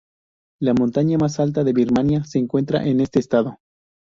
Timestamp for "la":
0.59-0.73